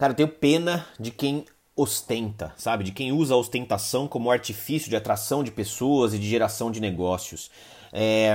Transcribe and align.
Cara, 0.00 0.12
eu 0.12 0.16
tenho 0.16 0.28
pena 0.30 0.86
de 0.98 1.10
quem 1.10 1.44
ostenta, 1.76 2.54
sabe? 2.56 2.84
De 2.84 2.90
quem 2.90 3.12
usa 3.12 3.34
a 3.34 3.36
ostentação 3.36 4.08
como 4.08 4.30
artifício 4.30 4.88
de 4.88 4.96
atração 4.96 5.44
de 5.44 5.50
pessoas 5.50 6.14
e 6.14 6.18
de 6.18 6.26
geração 6.26 6.70
de 6.70 6.80
negócios. 6.80 7.50
É, 7.92 8.34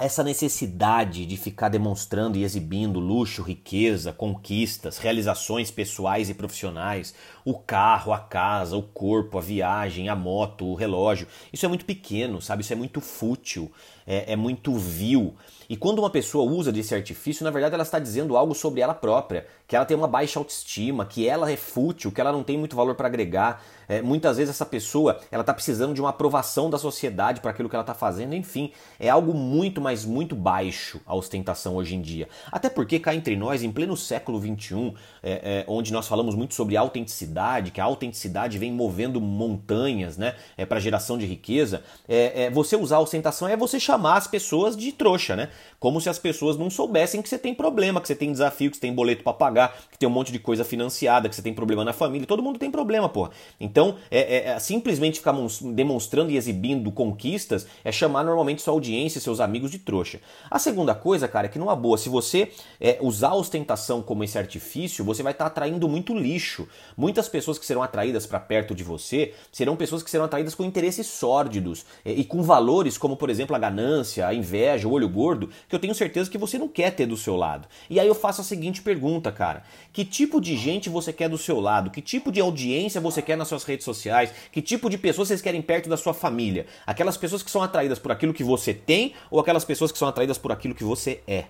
essa 0.00 0.24
necessidade 0.24 1.26
de 1.26 1.36
ficar 1.36 1.68
demonstrando 1.68 2.38
e 2.38 2.42
exibindo 2.42 2.98
luxo, 2.98 3.42
riqueza, 3.42 4.12
conquistas, 4.12 4.96
realizações 4.96 5.70
pessoais 5.70 6.30
e 6.30 6.34
profissionais, 6.34 7.14
o 7.44 7.54
carro, 7.54 8.12
a 8.12 8.18
casa, 8.18 8.76
o 8.76 8.82
corpo, 8.82 9.36
a 9.36 9.42
viagem, 9.42 10.08
a 10.08 10.16
moto, 10.16 10.64
o 10.64 10.74
relógio, 10.74 11.26
isso 11.52 11.66
é 11.66 11.68
muito 11.68 11.84
pequeno, 11.84 12.40
sabe? 12.40 12.62
Isso 12.62 12.72
é 12.72 12.76
muito 12.76 13.00
fútil, 13.00 13.70
é, 14.06 14.32
é 14.32 14.36
muito 14.36 14.74
vil. 14.74 15.36
E 15.70 15.76
quando 15.76 16.00
uma 16.00 16.10
pessoa 16.10 16.50
usa 16.50 16.72
desse 16.72 16.92
artifício, 16.96 17.44
na 17.44 17.50
verdade 17.52 17.74
ela 17.74 17.84
está 17.84 18.00
dizendo 18.00 18.36
algo 18.36 18.56
sobre 18.56 18.80
ela 18.80 18.92
própria, 18.92 19.46
que 19.68 19.76
ela 19.76 19.84
tem 19.84 19.96
uma 19.96 20.08
baixa 20.08 20.36
autoestima, 20.36 21.06
que 21.06 21.28
ela 21.28 21.48
é 21.48 21.56
fútil, 21.56 22.10
que 22.10 22.20
ela 22.20 22.32
não 22.32 22.42
tem 22.42 22.58
muito 22.58 22.74
valor 22.74 22.96
para 22.96 23.06
agregar. 23.06 23.62
É, 23.88 24.02
muitas 24.02 24.36
vezes 24.36 24.50
essa 24.52 24.66
pessoa 24.66 25.20
ela 25.30 25.42
está 25.42 25.54
precisando 25.54 25.94
de 25.94 26.00
uma 26.00 26.10
aprovação 26.10 26.68
da 26.68 26.76
sociedade 26.76 27.40
para 27.40 27.52
aquilo 27.52 27.68
que 27.68 27.76
ela 27.76 27.84
está 27.84 27.94
fazendo, 27.94 28.34
enfim, 28.34 28.72
é 28.98 29.08
algo 29.08 29.32
muito, 29.32 29.80
mas 29.90 30.04
muito 30.04 30.36
baixo 30.36 31.00
a 31.04 31.16
ostentação 31.16 31.74
hoje 31.74 31.96
em 31.96 32.00
dia. 32.00 32.28
Até 32.52 32.70
porque 32.70 33.00
cá 33.00 33.12
entre 33.12 33.34
nós, 33.34 33.60
em 33.64 33.72
pleno 33.72 33.96
século 33.96 34.40
XXI, 34.40 34.94
é, 35.20 35.32
é, 35.32 35.64
onde 35.66 35.92
nós 35.92 36.06
falamos 36.06 36.36
muito 36.36 36.54
sobre 36.54 36.76
autenticidade, 36.76 37.72
que 37.72 37.80
a 37.80 37.84
autenticidade 37.84 38.56
vem 38.56 38.70
movendo 38.70 39.20
montanhas 39.20 40.16
né, 40.16 40.36
é, 40.56 40.64
para 40.64 40.78
geração 40.78 41.18
de 41.18 41.26
riqueza, 41.26 41.82
é, 42.08 42.44
é, 42.44 42.50
você 42.50 42.76
usar 42.76 42.98
a 42.98 43.00
ostentação 43.00 43.48
é 43.48 43.56
você 43.56 43.80
chamar 43.80 44.18
as 44.18 44.28
pessoas 44.28 44.76
de 44.76 44.92
trouxa, 44.92 45.34
né? 45.34 45.48
Como 45.80 45.98
se 45.98 46.10
as 46.10 46.18
pessoas 46.18 46.58
não 46.58 46.68
soubessem 46.68 47.22
que 47.22 47.28
você 47.28 47.38
tem 47.38 47.54
problema, 47.54 48.02
que 48.02 48.06
você 48.06 48.14
tem 48.14 48.30
desafio, 48.30 48.70
que 48.70 48.76
você 48.76 48.82
tem 48.82 48.92
boleto 48.92 49.24
para 49.24 49.32
pagar, 49.32 49.74
que 49.90 49.98
tem 49.98 50.06
um 50.06 50.12
monte 50.12 50.30
de 50.30 50.38
coisa 50.38 50.62
financiada, 50.62 51.26
que 51.26 51.34
você 51.34 51.40
tem 51.40 51.54
problema 51.54 51.82
na 51.82 51.94
família. 51.94 52.26
Todo 52.26 52.42
mundo 52.42 52.58
tem 52.58 52.70
problema, 52.70 53.08
pô. 53.08 53.30
Então, 53.58 53.96
é, 54.10 54.18
é, 54.18 54.48
é 54.50 54.58
simplesmente 54.58 55.18
ficar 55.20 55.34
demonstrando 55.72 56.30
e 56.30 56.36
exibindo 56.36 56.92
conquistas 56.92 57.66
é 57.82 57.90
chamar 57.90 58.24
normalmente 58.24 58.60
sua 58.60 58.74
audiência 58.74 59.18
e 59.18 59.22
seus 59.22 59.40
amigos 59.40 59.70
de 59.70 59.78
trouxa. 59.78 60.20
A 60.50 60.58
segunda 60.58 60.94
coisa, 60.94 61.26
cara, 61.26 61.46
é 61.46 61.48
que 61.48 61.58
numa 61.58 61.74
boa, 61.74 61.96
se 61.96 62.10
você 62.10 62.52
é, 62.78 62.98
usar 63.00 63.28
a 63.28 63.34
ostentação 63.34 64.02
como 64.02 64.22
esse 64.22 64.36
artifício, 64.36 65.02
você 65.02 65.22
vai 65.22 65.32
estar 65.32 65.46
tá 65.46 65.50
atraindo 65.50 65.88
muito 65.88 66.14
lixo. 66.14 66.68
Muitas 66.94 67.26
pessoas 67.26 67.58
que 67.58 67.64
serão 67.64 67.82
atraídas 67.82 68.26
para 68.26 68.38
perto 68.38 68.74
de 68.74 68.84
você 68.84 69.32
serão 69.50 69.76
pessoas 69.76 70.02
que 70.02 70.10
serão 70.10 70.26
atraídas 70.26 70.54
com 70.54 70.62
interesses 70.62 71.06
sórdidos 71.06 71.86
é, 72.04 72.12
e 72.12 72.22
com 72.22 72.42
valores 72.42 72.98
como, 72.98 73.16
por 73.16 73.30
exemplo, 73.30 73.56
a 73.56 73.58
ganância, 73.58 74.26
a 74.26 74.34
inveja, 74.34 74.86
o 74.86 74.92
olho 74.92 75.08
gordo, 75.08 75.48
que 75.70 75.76
eu 75.76 75.80
tenho 75.80 75.94
certeza 75.94 76.28
que 76.28 76.36
você 76.36 76.58
não 76.58 76.68
quer 76.68 76.90
ter 76.90 77.06
do 77.06 77.16
seu 77.16 77.36
lado. 77.36 77.68
E 77.88 78.00
aí 78.00 78.06
eu 78.06 78.14
faço 78.14 78.40
a 78.40 78.44
seguinte 78.44 78.82
pergunta, 78.82 79.30
cara: 79.30 79.62
que 79.92 80.04
tipo 80.04 80.40
de 80.40 80.56
gente 80.56 80.90
você 80.90 81.12
quer 81.12 81.28
do 81.28 81.38
seu 81.38 81.60
lado? 81.60 81.90
Que 81.90 82.02
tipo 82.02 82.32
de 82.32 82.40
audiência 82.40 83.00
você 83.00 83.22
quer 83.22 83.36
nas 83.36 83.48
suas 83.48 83.62
redes 83.62 83.84
sociais? 83.84 84.32
Que 84.50 84.60
tipo 84.60 84.90
de 84.90 84.98
pessoas 84.98 85.28
vocês 85.28 85.40
querem 85.40 85.62
perto 85.62 85.88
da 85.88 85.96
sua 85.96 86.12
família? 86.12 86.66
Aquelas 86.84 87.16
pessoas 87.16 87.42
que 87.42 87.50
são 87.50 87.62
atraídas 87.62 88.00
por 88.00 88.10
aquilo 88.10 88.34
que 88.34 88.42
você 88.42 88.74
tem 88.74 89.14
ou 89.30 89.38
aquelas 89.38 89.64
pessoas 89.64 89.92
que 89.92 89.98
são 89.98 90.08
atraídas 90.08 90.38
por 90.38 90.50
aquilo 90.50 90.74
que 90.74 90.82
você 90.82 91.20
é? 91.26 91.44